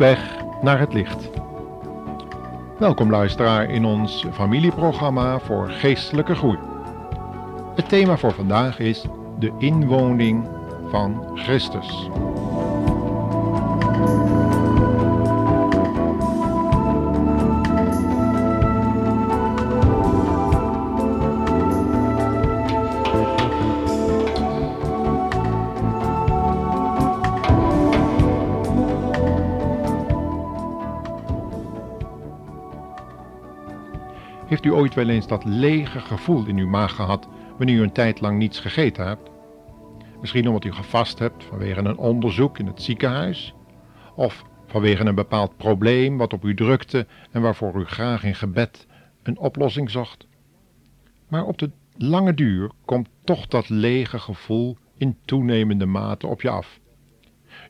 Weg 0.00 0.36
naar 0.60 0.78
het 0.78 0.92
licht. 0.92 1.30
Welkom 2.78 3.10
luisteraar 3.10 3.70
in 3.70 3.84
ons 3.84 4.26
familieprogramma 4.32 5.38
voor 5.38 5.70
geestelijke 5.70 6.34
groei. 6.34 6.58
Het 7.74 7.88
thema 7.88 8.16
voor 8.16 8.32
vandaag 8.32 8.78
is 8.78 9.04
de 9.38 9.52
inwoning 9.58 10.48
van 10.90 11.30
Christus. 11.34 12.08
Heeft 34.60 34.74
u 34.74 34.78
ooit 34.78 34.94
wel 34.94 35.08
eens 35.08 35.26
dat 35.26 35.44
lege 35.44 36.00
gevoel 36.00 36.46
in 36.46 36.56
uw 36.56 36.68
maag 36.68 36.94
gehad 36.94 37.28
wanneer 37.56 37.76
u 37.76 37.82
een 37.82 37.92
tijd 37.92 38.20
lang 38.20 38.38
niets 38.38 38.60
gegeten 38.60 39.06
hebt? 39.06 39.30
Misschien 40.20 40.46
omdat 40.46 40.64
u 40.64 40.72
gevast 40.72 41.18
hebt 41.18 41.44
vanwege 41.44 41.80
een 41.80 41.96
onderzoek 41.96 42.58
in 42.58 42.66
het 42.66 42.82
ziekenhuis, 42.82 43.54
of 44.14 44.44
vanwege 44.66 45.04
een 45.04 45.14
bepaald 45.14 45.56
probleem 45.56 46.16
wat 46.16 46.32
op 46.32 46.44
u 46.44 46.54
drukte 46.54 47.06
en 47.30 47.42
waarvoor 47.42 47.80
u 47.80 47.84
graag 47.84 48.24
in 48.24 48.34
gebed 48.34 48.86
een 49.22 49.38
oplossing 49.38 49.90
zocht. 49.90 50.26
Maar 51.28 51.44
op 51.44 51.58
de 51.58 51.70
lange 51.96 52.34
duur 52.34 52.70
komt 52.84 53.08
toch 53.24 53.46
dat 53.46 53.68
lege 53.68 54.18
gevoel 54.18 54.76
in 54.96 55.16
toenemende 55.24 55.86
mate 55.86 56.26
op 56.26 56.42
je 56.42 56.50
af. 56.50 56.80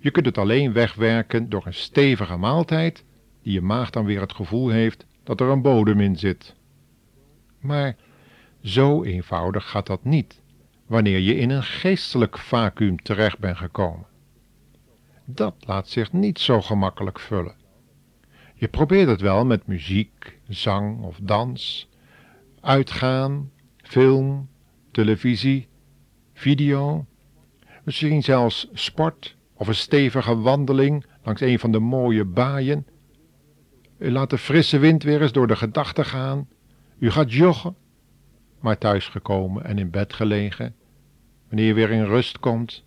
Je 0.01 0.11
kunt 0.11 0.27
het 0.27 0.39
alleen 0.39 0.73
wegwerken 0.73 1.49
door 1.49 1.67
een 1.67 1.75
stevige 1.75 2.37
maaltijd, 2.37 3.05
die 3.43 3.53
je 3.53 3.63
maag 3.63 3.91
dan 3.91 4.05
weer 4.05 4.21
het 4.21 4.33
gevoel 4.33 4.69
heeft 4.69 5.07
dat 5.25 5.41
er 5.41 5.49
een 5.49 5.63
bodem 5.63 6.01
in 6.01 6.17
zit. 6.17 6.59
Maar 7.61 7.97
zo 8.63 9.03
eenvoudig 9.03 9.71
gaat 9.71 9.87
dat 9.87 10.05
niet 10.05 10.41
wanneer 10.87 11.19
je 11.19 11.37
in 11.37 11.51
een 11.51 11.63
geestelijk 11.63 12.39
vacuüm 12.39 13.03
terecht 13.03 13.39
bent 13.39 13.57
gekomen. 13.57 14.07
Dat 15.25 15.55
laat 15.61 15.89
zich 15.89 16.13
niet 16.13 16.39
zo 16.39 16.61
gemakkelijk 16.61 17.19
vullen. 17.19 17.55
Je 18.55 18.69
probeert 18.69 19.09
het 19.09 19.21
wel 19.21 19.45
met 19.45 19.67
muziek, 19.67 20.39
zang 20.49 21.03
of 21.03 21.19
dans, 21.23 21.89
uitgaan, 22.61 23.51
film, 23.77 24.49
televisie, 24.91 25.69
video, 26.33 27.07
misschien 27.85 28.23
zelfs 28.23 28.69
sport 28.73 29.37
of 29.55 29.69
een 29.69 29.75
stevige 29.75 30.37
wandeling 30.37 31.05
langs 31.23 31.41
een 31.41 31.59
van 31.59 31.73
de 31.73 31.79
mooie 31.79 32.25
baaien. 32.25 32.87
Laat 33.99 34.31
de 34.31 34.39
frisse 34.39 34.79
wind 34.79 35.03
weer 35.03 35.23
eens 35.23 35.33
door 35.33 35.47
de 35.47 35.57
gedachten 35.57 36.05
gaan 36.05 36.49
u 37.01 37.11
gaat 37.11 37.33
joggen, 37.33 37.77
maar 38.61 38.79
thuisgekomen 38.79 39.65
en 39.65 39.79
in 39.79 39.91
bed 39.91 40.13
gelegen, 40.13 40.75
wanneer 41.49 41.67
je 41.67 41.75
weer 41.75 41.91
in 41.91 42.05
rust 42.05 42.39
komt, 42.39 42.83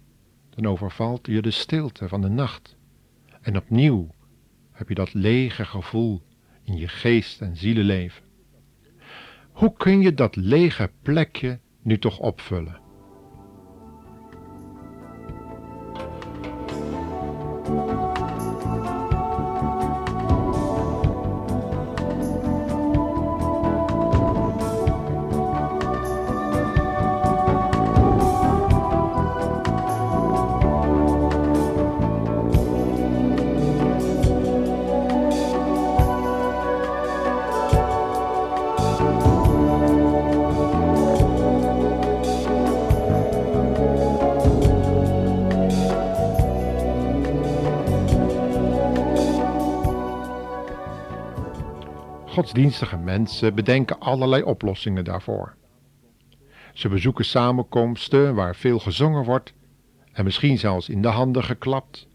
dan 0.50 0.66
overvalt 0.66 1.28
je 1.28 1.42
de 1.42 1.52
stilte 1.52 2.08
van 2.08 2.22
de 2.22 2.30
nacht. 2.30 2.76
En 3.42 3.58
opnieuw 3.58 4.10
heb 4.72 4.90
je 4.90 4.96
dat 4.96 5.14
lege 5.14 5.66
gevoel 5.66 6.22
in 6.64 6.78
je 6.78 6.88
geest 6.88 7.42
en 7.42 7.58
zielenleven. 7.58 8.24
Hoe 9.52 9.74
kun 9.78 10.02
je 10.02 10.14
dat 10.14 10.36
lege 10.36 10.92
plekje 11.02 11.60
nu 11.82 12.00
toch 12.00 12.20
opvullen? 12.20 12.83
Godsdienstige 52.34 52.98
mensen 52.98 53.56
bedenken 53.56 54.00
allerlei 54.00 54.44
oplossingen 54.44 55.04
daarvoor. 55.04 55.56
Ze 56.74 56.90
bezoeken 56.90 57.26
samenkomsten 57.26 58.36
waar 58.36 58.56
veel 58.56 58.80
gezongen 58.80 59.24
wordt 59.24 59.54
en 60.12 60.24
misschien 60.24 60.58
zelfs 60.58 60.90
in 60.90 61.02
de 61.02 61.08
handen 61.08 61.44
geklapt. 61.44 62.08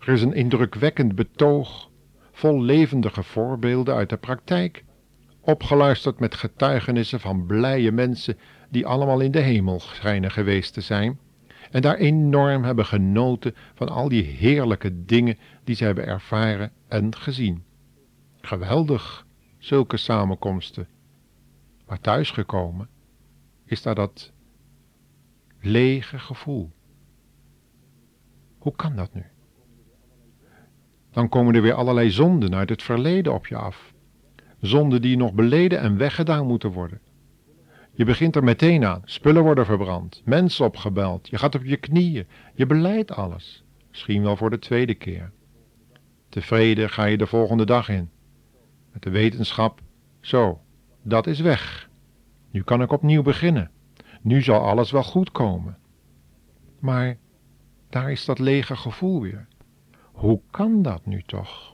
Er 0.00 0.08
is 0.08 0.22
een 0.22 0.34
indrukwekkend 0.34 1.14
betoog, 1.14 1.90
vol 2.32 2.62
levendige 2.62 3.22
voorbeelden 3.22 3.94
uit 3.94 4.08
de 4.08 4.16
praktijk, 4.16 4.84
opgeluisterd 5.40 6.18
met 6.18 6.34
getuigenissen 6.34 7.20
van 7.20 7.46
blije 7.46 7.92
mensen 7.92 8.38
die 8.70 8.86
allemaal 8.86 9.20
in 9.20 9.30
de 9.30 9.40
hemel 9.40 9.80
schijnen 9.80 10.30
geweest 10.30 10.72
te 10.74 10.80
zijn 10.80 11.18
en 11.70 11.82
daar 11.82 11.96
enorm 11.96 12.64
hebben 12.64 12.86
genoten 12.86 13.54
van 13.74 13.88
al 13.88 14.08
die 14.08 14.22
heerlijke 14.22 15.04
dingen 15.04 15.38
die 15.64 15.74
ze 15.74 15.84
hebben 15.84 16.06
ervaren 16.06 16.72
en 16.88 17.16
gezien. 17.16 17.64
Geweldig, 18.40 19.24
zulke 19.64 19.96
samenkomsten. 19.96 20.88
Maar 21.86 22.00
thuisgekomen 22.00 22.88
is 23.64 23.82
daar 23.82 23.94
dat 23.94 24.32
lege 25.60 26.18
gevoel. 26.18 26.72
Hoe 28.58 28.76
kan 28.76 28.96
dat 28.96 29.14
nu? 29.14 29.24
Dan 31.10 31.28
komen 31.28 31.54
er 31.54 31.62
weer 31.62 31.74
allerlei 31.74 32.10
zonden 32.10 32.54
uit 32.54 32.68
het 32.68 32.82
verleden 32.82 33.34
op 33.34 33.46
je 33.46 33.56
af. 33.56 33.92
Zonden 34.60 35.02
die 35.02 35.16
nog 35.16 35.32
beleden 35.32 35.80
en 35.80 35.96
weggedaan 35.96 36.46
moeten 36.46 36.70
worden. 36.70 37.00
Je 37.92 38.04
begint 38.04 38.36
er 38.36 38.44
meteen 38.44 38.84
aan. 38.84 39.02
Spullen 39.04 39.42
worden 39.42 39.66
verbrand, 39.66 40.22
mensen 40.24 40.64
opgebeld, 40.64 41.28
je 41.28 41.38
gaat 41.38 41.54
op 41.54 41.64
je 41.64 41.76
knieën, 41.76 42.26
je 42.54 42.66
beleidt 42.66 43.12
alles. 43.12 43.64
Misschien 43.88 44.22
wel 44.22 44.36
voor 44.36 44.50
de 44.50 44.58
tweede 44.58 44.94
keer. 44.94 45.32
Tevreden 46.28 46.90
ga 46.90 47.04
je 47.04 47.16
de 47.16 47.26
volgende 47.26 47.64
dag 47.64 47.88
in 47.88 48.10
met 48.94 49.02
de 49.02 49.10
wetenschap, 49.10 49.80
zo, 50.20 50.60
dat 51.02 51.26
is 51.26 51.40
weg. 51.40 51.88
Nu 52.50 52.62
kan 52.62 52.82
ik 52.82 52.92
opnieuw 52.92 53.22
beginnen. 53.22 53.70
Nu 54.22 54.42
zal 54.42 54.60
alles 54.60 54.90
wel 54.90 55.02
goed 55.02 55.30
komen. 55.30 55.78
Maar 56.78 57.16
daar 57.88 58.10
is 58.10 58.24
dat 58.24 58.38
lege 58.38 58.76
gevoel 58.76 59.20
weer. 59.20 59.48
Hoe 60.12 60.40
kan 60.50 60.82
dat 60.82 61.06
nu 61.06 61.22
toch? 61.22 61.73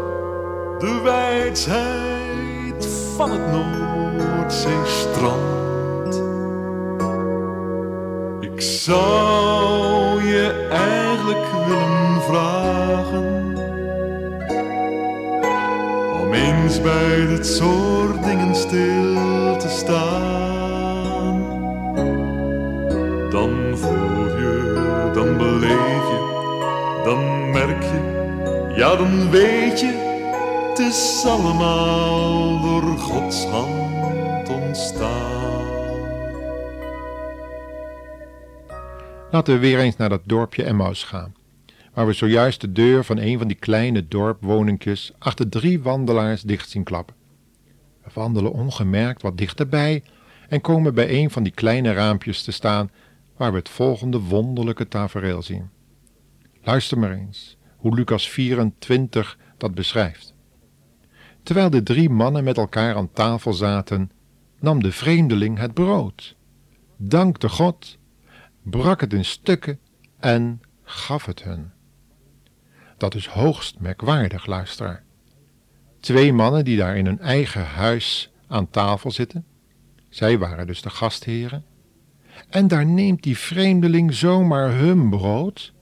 de 0.81 0.99
wijsheid 1.03 2.87
van 3.15 3.31
het 3.31 3.51
Noordzeestrand. 3.51 6.21
Ik 8.39 8.61
zou 8.61 10.23
je 10.23 10.67
eigenlijk 10.71 11.45
willen 11.67 12.21
vragen 12.21 13.55
om 16.21 16.33
eens 16.33 16.81
bij 16.81 17.27
dit 17.27 17.47
soort 17.47 18.23
dingen 18.23 18.55
stil 18.55 19.57
te 19.57 19.69
staan. 19.69 21.39
Dan 23.29 23.51
voel 23.73 24.37
je, 24.37 24.73
dan 25.13 25.37
beleef 25.37 26.09
je, 26.09 26.19
dan 27.03 27.51
merk 27.51 27.83
je, 27.83 27.99
ja 28.75 28.95
dan 28.95 29.29
weet 29.29 29.79
je, 29.79 30.10
het 30.71 30.79
is 30.79 31.23
allemaal 31.25 32.61
door 32.61 32.97
Gods 32.97 33.45
hand 33.45 34.49
ontstaan. 34.49 35.69
Laten 39.31 39.53
we 39.53 39.59
weer 39.59 39.79
eens 39.79 39.97
naar 39.97 40.09
dat 40.09 40.21
dorpje 40.25 40.63
Emmaus 40.63 41.03
gaan, 41.03 41.35
waar 41.93 42.07
we 42.07 42.13
zojuist 42.13 42.61
de 42.61 42.71
deur 42.71 43.03
van 43.03 43.17
een 43.17 43.37
van 43.37 43.47
die 43.47 43.57
kleine 43.57 44.07
dorpwoningjes 44.07 45.11
achter 45.19 45.49
drie 45.49 45.81
wandelaars 45.81 46.41
dicht 46.41 46.69
zien 46.69 46.83
klappen. 46.83 47.15
We 48.03 48.09
wandelen 48.13 48.51
ongemerkt 48.51 49.21
wat 49.21 49.37
dichterbij 49.37 50.03
en 50.49 50.61
komen 50.61 50.93
bij 50.93 51.09
een 51.09 51.31
van 51.31 51.43
die 51.43 51.53
kleine 51.53 51.93
raampjes 51.93 52.43
te 52.43 52.51
staan 52.51 52.91
waar 53.37 53.51
we 53.51 53.57
het 53.57 53.69
volgende 53.69 54.19
wonderlijke 54.19 54.87
tafereel 54.87 55.41
zien. 55.41 55.69
Luister 56.63 56.99
maar 56.99 57.11
eens 57.11 57.57
hoe 57.77 57.95
Lucas 57.95 58.29
24 58.29 59.37
dat 59.57 59.73
beschrijft. 59.73 60.33
Terwijl 61.43 61.69
de 61.69 61.83
drie 61.83 62.09
mannen 62.09 62.43
met 62.43 62.57
elkaar 62.57 62.95
aan 62.95 63.11
tafel 63.11 63.53
zaten, 63.53 64.11
nam 64.59 64.83
de 64.83 64.91
vreemdeling 64.91 65.57
het 65.57 65.73
brood, 65.73 66.35
dankte 66.97 67.49
God 67.49 67.97
brak 68.63 69.01
het 69.01 69.13
in 69.13 69.25
stukken 69.25 69.79
en 70.19 70.61
gaf 70.83 71.25
het 71.25 71.43
hun. 71.43 71.71
Dat 72.97 73.15
is 73.15 73.27
hoogst 73.27 73.79
merkwaardig, 73.79 74.45
luisteraar. 74.45 75.03
Twee 75.99 76.33
mannen 76.33 76.65
die 76.65 76.77
daar 76.77 76.97
in 76.97 77.05
hun 77.05 77.19
eigen 77.19 77.65
huis 77.65 78.31
aan 78.47 78.69
tafel 78.69 79.11
zitten, 79.11 79.45
zij 80.09 80.37
waren 80.37 80.67
dus 80.67 80.81
de 80.81 80.89
gastheren, 80.89 81.65
en 82.49 82.67
daar 82.67 82.85
neemt 82.85 83.23
die 83.23 83.37
vreemdeling 83.37 84.13
zomaar 84.13 84.71
hun 84.71 85.09
brood, 85.09 85.73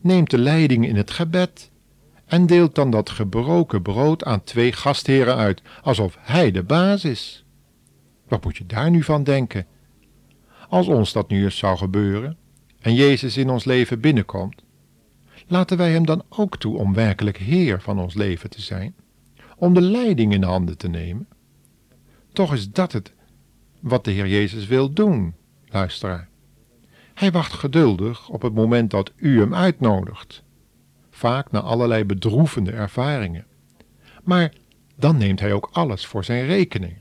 neemt 0.00 0.30
de 0.30 0.38
leiding 0.38 0.86
in 0.86 0.96
het 0.96 1.10
gebed 1.10 1.71
en 2.32 2.46
deelt 2.46 2.74
dan 2.74 2.90
dat 2.90 3.10
gebroken 3.10 3.82
brood 3.82 4.24
aan 4.24 4.44
twee 4.44 4.72
gastheren 4.72 5.36
uit, 5.36 5.62
alsof 5.82 6.16
hij 6.20 6.50
de 6.50 6.62
baas 6.62 7.04
is. 7.04 7.44
Wat 8.28 8.44
moet 8.44 8.56
je 8.56 8.66
daar 8.66 8.90
nu 8.90 9.02
van 9.02 9.24
denken? 9.24 9.66
Als 10.68 10.86
ons 10.86 11.12
dat 11.12 11.28
nu 11.28 11.44
eens 11.44 11.58
zou 11.58 11.76
gebeuren 11.76 12.36
en 12.80 12.94
Jezus 12.94 13.36
in 13.36 13.50
ons 13.50 13.64
leven 13.64 14.00
binnenkomt, 14.00 14.62
laten 15.46 15.76
wij 15.76 15.92
Hem 15.92 16.06
dan 16.06 16.22
ook 16.28 16.56
toe 16.56 16.76
om 16.76 16.94
werkelijk 16.94 17.36
Heer 17.36 17.80
van 17.80 17.98
ons 17.98 18.14
leven 18.14 18.50
te 18.50 18.62
zijn, 18.62 18.94
om 19.56 19.74
de 19.74 19.80
leiding 19.80 20.32
in 20.32 20.42
handen 20.42 20.78
te 20.78 20.88
nemen. 20.88 21.28
Toch 22.32 22.52
is 22.52 22.70
dat 22.70 22.92
het 22.92 23.12
wat 23.80 24.04
de 24.04 24.10
Heer 24.10 24.28
Jezus 24.28 24.66
wil 24.66 24.92
doen, 24.92 25.34
luisteraar. 25.68 26.28
Hij 27.14 27.32
wacht 27.32 27.52
geduldig 27.52 28.28
op 28.28 28.42
het 28.42 28.54
moment 28.54 28.90
dat 28.90 29.12
u 29.16 29.40
hem 29.40 29.54
uitnodigt, 29.54 30.42
vaak 31.14 31.50
na 31.50 31.60
allerlei 31.60 32.04
bedroevende 32.04 32.70
ervaringen. 32.70 33.46
Maar 34.22 34.52
dan 34.96 35.16
neemt 35.16 35.40
hij 35.40 35.52
ook 35.52 35.68
alles 35.72 36.06
voor 36.06 36.24
zijn 36.24 36.46
rekening, 36.46 36.96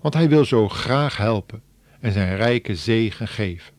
want 0.00 0.14
hij 0.14 0.28
wil 0.28 0.44
zo 0.44 0.68
graag 0.68 1.16
helpen 1.16 1.62
en 2.00 2.12
zijn 2.12 2.36
rijke 2.36 2.74
zegen 2.74 3.28
geven. 3.28 3.74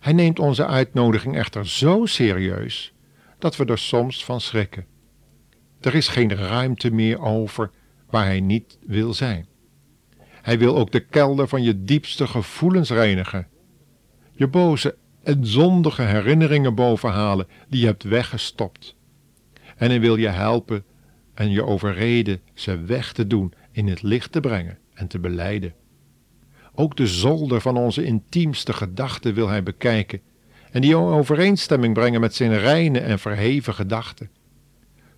Hij 0.00 0.12
neemt 0.12 0.38
onze 0.38 0.66
uitnodiging 0.66 1.36
echter 1.36 1.68
zo 1.68 2.06
serieus 2.06 2.94
dat 3.38 3.56
we 3.56 3.64
er 3.64 3.78
soms 3.78 4.24
van 4.24 4.40
schrikken. 4.40 4.86
Er 5.80 5.94
is 5.94 6.08
geen 6.08 6.34
ruimte 6.34 6.90
meer 6.90 7.20
over 7.20 7.70
waar 8.10 8.24
hij 8.24 8.40
niet 8.40 8.78
wil 8.86 9.14
zijn. 9.14 9.46
Hij 10.18 10.58
wil 10.58 10.76
ook 10.76 10.92
de 10.92 11.00
kelder 11.00 11.48
van 11.48 11.62
je 11.62 11.84
diepste 11.84 12.26
gevoelens 12.26 12.90
reinigen. 12.90 13.48
Je 14.32 14.48
boze 14.48 14.96
en 15.24 15.46
zondige 15.46 16.02
herinneringen 16.02 16.74
bovenhalen 16.74 17.46
die 17.68 17.80
je 17.80 17.86
hebt 17.86 18.02
weggestopt. 18.02 18.96
En 19.76 19.88
hij 19.88 20.00
wil 20.00 20.16
je 20.16 20.28
helpen 20.28 20.84
en 21.34 21.50
je 21.50 21.64
overreden 21.64 22.40
ze 22.54 22.80
weg 22.80 23.12
te 23.12 23.26
doen, 23.26 23.52
in 23.72 23.88
het 23.88 24.02
licht 24.02 24.32
te 24.32 24.40
brengen 24.40 24.78
en 24.94 25.06
te 25.06 25.18
beleiden. 25.18 25.74
Ook 26.74 26.96
de 26.96 27.06
zolder 27.06 27.60
van 27.60 27.76
onze 27.76 28.04
intiemste 28.04 28.72
gedachten 28.72 29.34
wil 29.34 29.48
hij 29.48 29.62
bekijken 29.62 30.20
en 30.70 30.80
die 30.80 30.90
in 30.90 30.96
overeenstemming 30.96 31.94
brengen 31.94 32.20
met 32.20 32.34
zijn 32.34 32.58
reine 32.58 33.00
en 33.00 33.18
verheven 33.18 33.74
gedachten. 33.74 34.30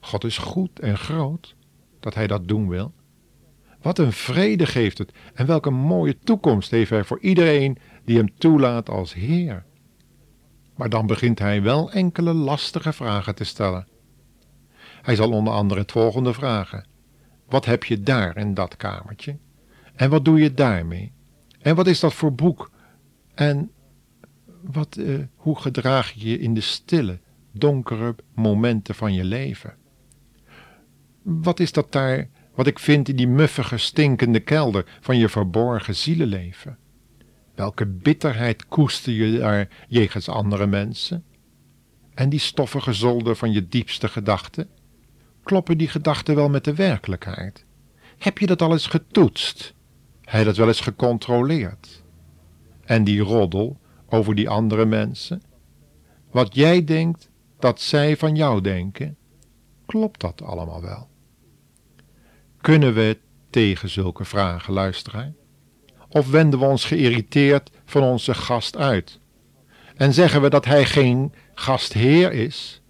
God 0.00 0.24
is 0.24 0.38
goed 0.38 0.80
en 0.80 0.98
groot 0.98 1.54
dat 2.00 2.14
hij 2.14 2.26
dat 2.26 2.48
doen 2.48 2.68
wil. 2.68 2.92
Wat 3.82 3.98
een 3.98 4.12
vrede 4.12 4.66
geeft 4.66 4.98
het 4.98 5.12
en 5.34 5.46
welke 5.46 5.70
mooie 5.70 6.18
toekomst 6.18 6.70
heeft 6.70 6.90
hij 6.90 7.04
voor 7.04 7.20
iedereen 7.20 7.78
die 8.04 8.16
hem 8.16 8.38
toelaat 8.38 8.88
als 8.88 9.14
Heer. 9.14 9.64
Maar 10.76 10.88
dan 10.88 11.06
begint 11.06 11.38
hij 11.38 11.62
wel 11.62 11.92
enkele 11.92 12.32
lastige 12.32 12.92
vragen 12.92 13.34
te 13.34 13.44
stellen. 13.44 13.86
Hij 15.02 15.16
zal 15.16 15.32
onder 15.32 15.52
andere 15.52 15.80
het 15.80 15.92
volgende 15.92 16.32
vragen: 16.32 16.86
Wat 17.48 17.64
heb 17.64 17.84
je 17.84 18.00
daar 18.00 18.36
in 18.36 18.54
dat 18.54 18.76
kamertje? 18.76 19.36
En 19.94 20.10
wat 20.10 20.24
doe 20.24 20.40
je 20.40 20.54
daarmee? 20.54 21.12
En 21.60 21.74
wat 21.74 21.86
is 21.86 22.00
dat 22.00 22.14
voor 22.14 22.34
boek? 22.34 22.70
En 23.34 23.70
wat, 24.60 24.96
uh, 24.96 25.18
hoe 25.34 25.58
gedraag 25.58 26.12
je 26.12 26.28
je 26.28 26.38
in 26.38 26.54
de 26.54 26.60
stille, 26.60 27.18
donkere 27.52 28.14
momenten 28.34 28.94
van 28.94 29.14
je 29.14 29.24
leven? 29.24 29.74
Wat 31.22 31.60
is 31.60 31.72
dat 31.72 31.92
daar 31.92 32.28
wat 32.54 32.66
ik 32.66 32.78
vind 32.78 33.08
in 33.08 33.16
die 33.16 33.28
muffige, 33.28 33.76
stinkende 33.76 34.40
kelder 34.40 34.84
van 35.00 35.18
je 35.18 35.28
verborgen 35.28 35.96
zielenleven? 35.96 36.78
Welke 37.56 37.86
bitterheid 37.86 38.66
koester 38.66 39.12
je 39.12 39.38
daar 39.38 39.68
jegens 39.88 40.28
andere 40.28 40.66
mensen? 40.66 41.24
En 42.14 42.28
die 42.28 42.38
stoffige 42.38 42.92
zolder 42.92 43.36
van 43.36 43.52
je 43.52 43.68
diepste 43.68 44.08
gedachten? 44.08 44.68
Kloppen 45.42 45.78
die 45.78 45.88
gedachten 45.88 46.34
wel 46.34 46.48
met 46.48 46.64
de 46.64 46.74
werkelijkheid? 46.74 47.64
Heb 48.18 48.38
je 48.38 48.46
dat 48.46 48.62
al 48.62 48.72
eens 48.72 48.86
getoetst? 48.86 49.74
hij 50.20 50.44
dat 50.44 50.56
wel 50.56 50.66
eens 50.66 50.80
gecontroleerd? 50.80 52.02
En 52.84 53.04
die 53.04 53.20
roddel 53.20 53.80
over 54.06 54.34
die 54.34 54.48
andere 54.48 54.84
mensen? 54.84 55.42
Wat 56.30 56.54
jij 56.54 56.84
denkt 56.84 57.30
dat 57.58 57.80
zij 57.80 58.16
van 58.16 58.36
jou 58.36 58.60
denken, 58.60 59.16
klopt 59.86 60.20
dat 60.20 60.42
allemaal 60.42 60.82
wel? 60.82 61.08
Kunnen 62.60 62.94
we 62.94 63.18
tegen 63.50 63.88
zulke 63.88 64.24
vragen 64.24 64.72
luisteren? 64.72 65.36
Of 66.16 66.30
wenden 66.30 66.58
we 66.58 66.64
ons 66.64 66.84
geïrriteerd 66.84 67.70
van 67.84 68.02
onze 68.02 68.34
gast 68.34 68.76
uit? 68.76 69.18
En 69.96 70.12
zeggen 70.12 70.42
we 70.42 70.50
dat 70.50 70.64
hij 70.64 70.84
geen 70.84 71.32
gastheer 71.54 72.32
is? 72.32 72.80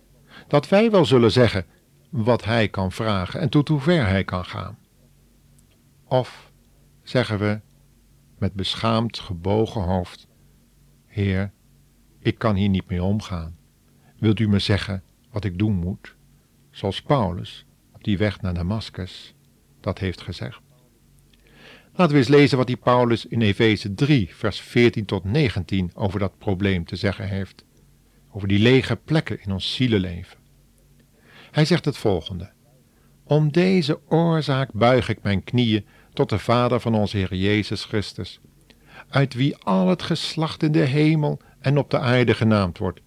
Dat 0.48 0.68
wij 0.68 0.90
wel 0.90 1.04
zullen 1.04 1.32
zeggen 1.32 1.66
wat 2.10 2.44
hij 2.44 2.68
kan 2.68 2.92
vragen 2.92 3.40
en 3.40 3.48
tot 3.48 3.68
hoe 3.68 3.80
ver 3.80 4.06
hij 4.06 4.24
kan 4.24 4.44
gaan? 4.44 4.78
Of 6.04 6.52
zeggen 7.02 7.38
we 7.38 7.60
met 8.38 8.52
beschaamd 8.52 9.18
gebogen 9.18 9.82
hoofd: 9.82 10.26
Heer, 11.06 11.52
ik 12.18 12.38
kan 12.38 12.54
hier 12.54 12.68
niet 12.68 12.88
mee 12.88 13.02
omgaan. 13.02 13.56
Wilt 14.18 14.40
u 14.40 14.48
me 14.48 14.58
zeggen 14.58 15.02
wat 15.30 15.44
ik 15.44 15.58
doen 15.58 15.74
moet? 15.74 16.14
Zoals 16.70 17.02
Paulus 17.02 17.66
op 17.92 18.04
die 18.04 18.18
weg 18.18 18.40
naar 18.40 18.54
Damascus 18.54 19.34
dat 19.80 19.98
heeft 19.98 20.20
gezegd. 20.20 20.65
Laten 21.96 22.12
we 22.12 22.18
eens 22.18 22.28
lezen 22.28 22.58
wat 22.58 22.66
die 22.66 22.76
Paulus 22.76 23.26
in 23.26 23.42
Efeze 23.42 23.94
3, 23.94 24.28
vers 24.34 24.60
14 24.60 25.04
tot 25.04 25.24
19 25.24 25.90
over 25.94 26.18
dat 26.18 26.38
probleem 26.38 26.84
te 26.84 26.96
zeggen 26.96 27.28
heeft. 27.28 27.64
Over 28.30 28.48
die 28.48 28.58
lege 28.58 28.96
plekken 28.96 29.42
in 29.42 29.52
ons 29.52 29.74
zielenleven. 29.74 30.38
Hij 31.50 31.64
zegt 31.64 31.84
het 31.84 31.96
volgende. 31.96 32.50
Om 33.24 33.52
deze 33.52 34.00
oorzaak 34.08 34.72
buig 34.72 35.08
ik 35.08 35.22
mijn 35.22 35.44
knieën 35.44 35.84
tot 36.12 36.28
de 36.28 36.38
Vader 36.38 36.80
van 36.80 36.94
onze 36.94 37.16
Heer 37.16 37.34
Jezus 37.34 37.84
Christus, 37.84 38.40
uit 39.08 39.34
wie 39.34 39.56
al 39.56 39.88
het 39.88 40.02
geslacht 40.02 40.62
in 40.62 40.72
de 40.72 40.84
hemel 40.84 41.40
en 41.60 41.78
op 41.78 41.90
de 41.90 41.98
aarde 41.98 42.34
genaamd 42.34 42.78
wordt, 42.78 43.00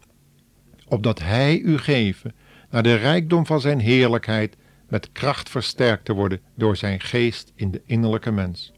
opdat 0.88 1.19
Hij 1.19 1.60
u 1.60 1.77
geven, 1.77 2.36
naar 2.69 2.84
de 2.84 2.96
rijkdom 2.96 3.46
van 3.46 3.62
Zijn 3.62 3.79
heerlijkheid, 3.79 4.55
met 4.88 5.12
kracht 5.12 5.50
versterkt 5.50 6.05
te 6.05 6.13
worden 6.13 6.41
door 6.55 6.75
Zijn 6.75 7.00
geest 7.00 7.51
in 7.55 7.72
de 7.72 7.81
innerlijke 7.86 8.31
mens. 8.31 8.74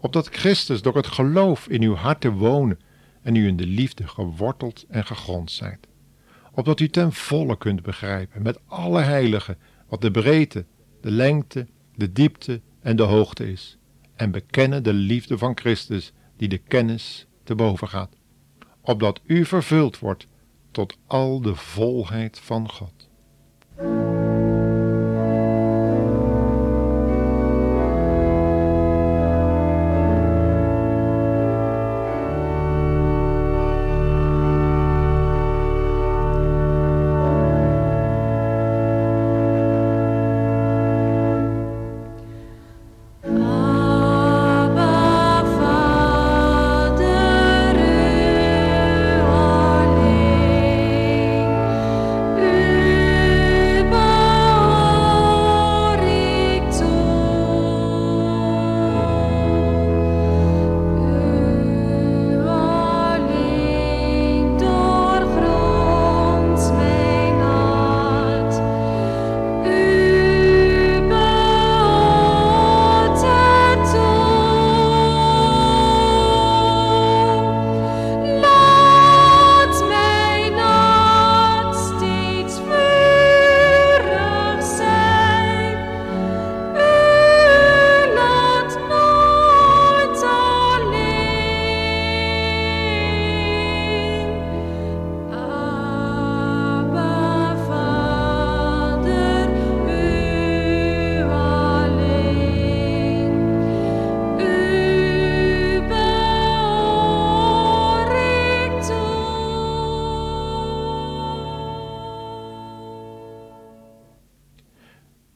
Opdat 0.00 0.28
Christus 0.28 0.82
door 0.82 0.96
het 0.96 1.06
geloof 1.06 1.68
in 1.68 1.82
uw 1.82 1.94
harten 1.94 2.32
wonen 2.32 2.78
en 3.22 3.34
u 3.34 3.46
in 3.46 3.56
de 3.56 3.66
liefde 3.66 4.06
geworteld 4.06 4.84
en 4.88 5.04
gegrond 5.04 5.50
zijt. 5.50 5.86
Opdat 6.52 6.80
u 6.80 6.88
ten 6.88 7.12
volle 7.12 7.58
kunt 7.58 7.82
begrijpen 7.82 8.42
met 8.42 8.58
alle 8.66 9.00
heiligen 9.00 9.58
wat 9.88 10.00
de 10.00 10.10
breedte, 10.10 10.64
de 11.00 11.10
lengte, 11.10 11.66
de 11.94 12.12
diepte 12.12 12.60
en 12.80 12.96
de 12.96 13.02
hoogte 13.02 13.50
is, 13.50 13.78
en 14.14 14.30
bekennen 14.30 14.82
de 14.82 14.92
liefde 14.92 15.38
van 15.38 15.56
Christus 15.58 16.12
die 16.36 16.48
de 16.48 16.58
kennis 16.58 17.26
te 17.44 17.54
boven 17.54 17.88
gaat, 17.88 18.16
opdat 18.80 19.20
u 19.24 19.44
vervuld 19.44 19.98
wordt 19.98 20.26
tot 20.70 20.96
al 21.06 21.40
de 21.40 21.54
volheid 21.54 22.38
van 22.38 22.70
God. 22.70 22.97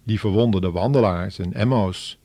Die 0.04 0.21
verwonderde 0.21 0.71
wandelaars 0.71 1.38
en 1.38 1.52
Emmaus, 1.52 2.18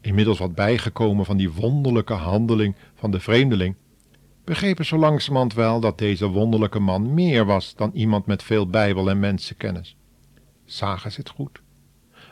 inmiddels 0.00 0.38
wat 0.38 0.54
bijgekomen 0.54 1.24
van 1.24 1.36
die 1.36 1.52
wonderlijke 1.52 2.12
handeling 2.12 2.76
van 2.94 3.10
de 3.10 3.20
vreemdeling, 3.20 3.74
begrepen 4.44 4.84
zo 4.84 4.96
langzamerhand 4.96 5.54
wel 5.54 5.80
dat 5.80 5.98
deze 5.98 6.26
wonderlijke 6.26 6.78
man 6.78 7.14
meer 7.14 7.44
was 7.44 7.74
dan 7.74 7.90
iemand 7.94 8.26
met 8.26 8.42
veel 8.42 8.68
bijbel 8.68 9.10
en 9.10 9.20
mensenkennis. 9.20 9.96
Zagen 10.64 11.12
ze 11.12 11.20
het 11.20 11.28
goed? 11.28 11.62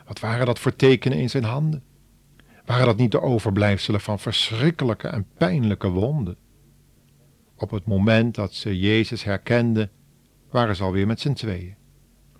Wat 0.05 0.19
waren 0.19 0.45
dat 0.45 0.59
voor 0.59 0.75
tekenen 0.75 1.17
in 1.17 1.29
zijn 1.29 1.43
handen? 1.43 1.83
Waren 2.65 2.85
dat 2.85 2.97
niet 2.97 3.11
de 3.11 3.21
overblijfselen 3.21 4.01
van 4.01 4.19
verschrikkelijke 4.19 5.07
en 5.07 5.27
pijnlijke 5.37 5.89
wonden? 5.89 6.37
Op 7.57 7.71
het 7.71 7.85
moment 7.85 8.35
dat 8.35 8.53
ze 8.53 8.79
Jezus 8.79 9.23
herkenden, 9.23 9.91
waren 10.49 10.75
ze 10.75 10.83
alweer 10.83 11.07
met 11.07 11.19
z'n 11.19 11.33
tweeën. 11.33 11.75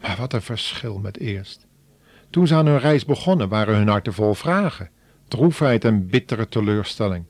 Maar 0.02 0.18
wat 0.18 0.34
een 0.34 0.42
verschil 0.42 1.00
met 1.00 1.20
eerst. 1.20 1.68
Toen 2.34 2.48
ze 2.48 2.56
aan 2.56 2.66
hun 2.66 2.80
reis 2.80 3.06
begonnen, 3.06 3.50
waren 3.50 3.76
hun 3.76 3.88
harten 3.88 4.14
vol 4.14 4.34
vragen, 4.34 4.90
droefheid 5.28 5.86
en 5.86 6.08
bittere 6.08 6.48
teleurstelling. 6.48 7.26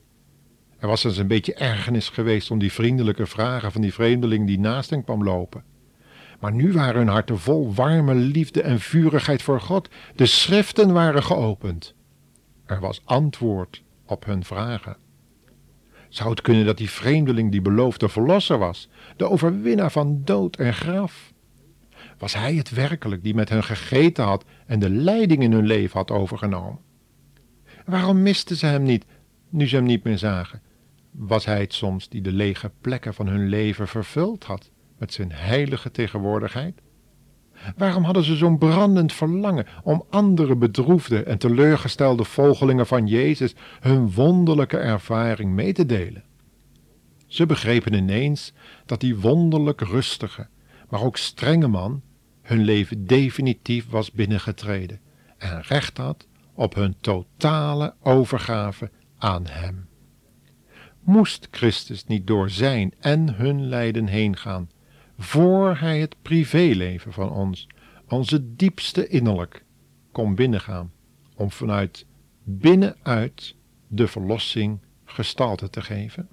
Er 0.77 0.88
was 0.88 1.03
eens 1.03 1.17
een 1.17 1.27
beetje 1.27 1.53
ergernis 1.53 2.10
geweest 2.10 2.51
om 2.51 2.60
die 2.60 2.72
vriendelijke 2.72 3.25
vragen 3.25 3.72
van 3.72 3.81
die 3.81 3.93
vreemdeling 3.93 4.48
die 4.48 4.60
naast 4.60 4.89
hen 4.89 5.03
kwam 5.03 5.24
lopen. 5.24 5.63
Maar 6.39 6.53
nu 6.53 6.74
waren 6.74 6.95
hun 6.95 7.07
harten 7.07 7.39
vol 7.39 7.74
warme 7.74 8.15
liefde 8.15 8.62
en 8.62 8.79
vurigheid 8.79 9.41
voor 9.41 9.62
God. 9.62 9.89
De 10.15 10.25
schriften 10.25 10.93
waren 10.93 11.24
geopend. 11.24 11.95
Er 12.65 12.79
was 12.79 13.01
antwoord 13.05 13.83
op 14.05 14.25
hun 14.25 14.43
vragen. 14.43 14.98
Zou 16.10 16.29
het 16.29 16.41
kunnen 16.41 16.65
dat 16.65 16.77
die 16.77 16.89
vreemdeling 16.89 17.51
die 17.51 17.62
beloofde 17.62 18.10
verlosser 18.10 18.57
was, 18.57 18.89
de 19.17 19.29
overwinnaar 19.29 19.91
van 19.91 20.22
dood 20.24 20.55
en 20.55 20.74
graf? 20.74 21.33
Was 22.24 22.34
hij 22.34 22.56
het 22.56 22.70
werkelijk 22.70 23.24
die 23.24 23.36
met 23.36 23.50
hen 23.50 23.63
gegeten 23.63 24.24
had 24.24 24.46
en 24.65 24.80
de 24.80 24.89
leiding 24.89 25.44
in 25.44 25.51
hun 25.51 25.65
leven 25.65 25.98
had 25.98 26.12
overgenomen? 26.12 26.80
Waarom 27.86 28.22
misten 28.22 28.56
ze 28.56 28.65
hem 28.65 28.84
niet, 28.84 29.06
nu 29.50 29.68
ze 29.68 29.75
hem 29.75 29.86
niet 29.86 30.03
meer 30.03 30.18
zagen? 30.18 30.62
Was 31.12 31.46
hij 31.46 31.60
het 31.60 31.74
soms 31.74 32.10
die 32.10 32.22
de 32.22 32.32
lege 32.32 32.72
plekken 32.82 33.13
van 33.13 33.27
hun 33.27 33.48
leven 33.48 33.88
vervuld 33.88 34.44
had 34.44 34.72
met 34.98 35.13
zijn 35.13 35.32
heilige 35.32 35.92
tegenwoordigheid? 35.92 36.82
Waarom 37.77 38.03
hadden 38.03 38.24
ze 38.24 38.36
zo'n 38.36 38.58
brandend 38.58 39.13
verlangen 39.13 39.68
om 39.84 40.06
andere 40.10 40.56
bedroefde 40.56 41.24
en 41.24 41.38
teleurgestelde 41.38 42.24
volgelingen 42.24 42.88
van 42.88 43.08
Jezus 43.08 43.56
hun 43.80 44.12
wonderlijke 44.12 44.77
ervaring 44.77 45.51
mee 45.51 45.74
te 45.74 45.86
delen? 45.86 46.24
Ze 47.27 47.46
begrepen 47.46 47.94
ineens 47.94 48.53
dat 48.86 49.00
die 49.00 49.18
wonderlijk 49.18 49.82
rustige, 49.82 50.48
maar 50.89 51.01
ook 51.01 51.18
strenge 51.18 51.68
man 51.68 52.01
hun 52.43 52.63
leven 52.63 53.07
definitief 53.07 53.89
was 53.89 54.12
binnengetreden 54.12 55.00
en 55.38 55.62
recht 55.62 55.97
had 55.97 56.27
op 56.53 56.75
hun 56.75 56.95
totale 57.01 57.93
overgave 58.01 58.91
aan 59.17 59.45
Hem. 59.45 59.88
Moest 61.00 61.47
Christus 61.51 62.05
niet 62.05 62.27
door 62.27 62.50
zijn 62.50 62.93
en 63.00 63.35
hun 63.35 63.67
lijden 63.67 64.07
heen 64.07 64.38
gaan, 64.38 64.69
voor 65.17 65.75
Hij 65.77 66.00
het 66.00 66.15
privéleven 66.21 67.13
van 67.13 67.31
ons, 67.31 67.67
onze 68.07 68.55
diepste 68.55 69.07
innerlijk, 69.07 69.63
kon 70.12 70.35
binnengaan, 70.35 70.91
om 71.35 71.51
vanuit 71.51 72.05
binnenuit 72.43 73.55
de 73.88 74.07
verlossing 74.07 74.79
gestalte 75.05 75.69
te 75.69 75.81
geven? 75.81 76.29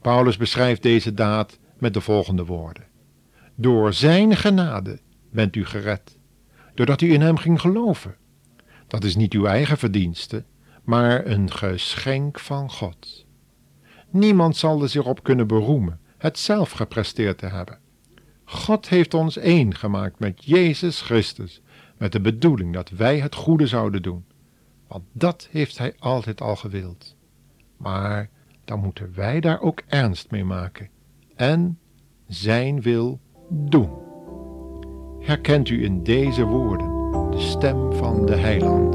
Paulus 0.00 0.36
beschrijft 0.36 0.82
deze 0.82 1.14
daad 1.14 1.58
met 1.78 1.94
de 1.94 2.00
volgende 2.00 2.44
woorden. 2.44 2.87
Door 3.60 3.92
zijn 3.92 4.36
genade 4.36 5.00
bent 5.30 5.56
u 5.56 5.64
gered, 5.64 6.18
doordat 6.74 7.00
u 7.00 7.12
in 7.12 7.20
hem 7.20 7.36
ging 7.36 7.60
geloven. 7.60 8.16
Dat 8.86 9.04
is 9.04 9.16
niet 9.16 9.32
uw 9.32 9.46
eigen 9.46 9.78
verdienste, 9.78 10.44
maar 10.84 11.26
een 11.26 11.50
geschenk 11.50 12.38
van 12.38 12.70
God. 12.70 13.26
Niemand 14.10 14.56
zal 14.56 14.82
er 14.82 14.88
zich 14.88 15.04
op 15.04 15.22
kunnen 15.22 15.46
beroemen 15.46 16.00
het 16.18 16.38
zelf 16.38 16.70
gepresteerd 16.70 17.38
te 17.38 17.46
hebben. 17.46 17.78
God 18.44 18.88
heeft 18.88 19.14
ons 19.14 19.36
één 19.36 19.74
gemaakt 19.74 20.18
met 20.18 20.44
Jezus 20.44 21.00
Christus, 21.00 21.62
met 21.96 22.12
de 22.12 22.20
bedoeling 22.20 22.72
dat 22.72 22.90
wij 22.90 23.20
het 23.20 23.34
goede 23.34 23.66
zouden 23.66 24.02
doen. 24.02 24.24
Want 24.86 25.04
dat 25.12 25.48
heeft 25.50 25.78
Hij 25.78 25.94
altijd 25.98 26.40
al 26.40 26.56
gewild. 26.56 27.16
Maar 27.76 28.30
dan 28.64 28.80
moeten 28.80 29.12
wij 29.14 29.40
daar 29.40 29.60
ook 29.60 29.82
ernst 29.86 30.30
mee 30.30 30.44
maken 30.44 30.88
en 31.36 31.78
Zijn 32.26 32.80
wil 32.80 33.20
doen. 33.48 33.88
Herkent 35.20 35.68
u 35.68 35.84
in 35.84 36.02
deze 36.02 36.44
woorden 36.44 36.98
de 37.30 37.40
stem 37.40 37.92
van 37.92 38.26
de 38.26 38.36
Heiland, 38.36 38.92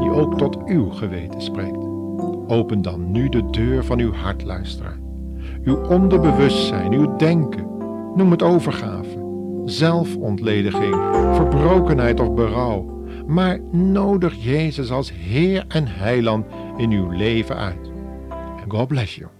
die 0.00 0.10
ook 0.10 0.38
tot 0.38 0.64
uw 0.64 0.90
geweten 0.90 1.42
spreekt? 1.42 1.84
Open 2.46 2.82
dan 2.82 3.10
nu 3.10 3.28
de 3.28 3.50
deur 3.50 3.84
van 3.84 3.98
uw 3.98 4.12
hart, 4.12 4.44
luisteraar. 4.44 4.98
Uw 5.64 5.76
onderbewustzijn, 5.76 6.92
uw 6.92 7.16
denken, 7.16 7.66
noem 8.14 8.30
het 8.30 8.42
overgave, 8.42 9.24
zelfontlediging, 9.64 10.94
verbrokenheid 11.34 12.20
of 12.20 12.34
berouw. 12.34 12.94
Maar 13.26 13.60
nodig 13.72 14.34
Jezus 14.44 14.90
als 14.90 15.12
Heer 15.12 15.64
en 15.68 15.86
Heiland 15.86 16.46
in 16.76 16.90
uw 16.90 17.10
leven 17.10 17.56
uit. 17.56 17.90
God 18.68 18.88
bless 18.88 19.14
you. 19.14 19.35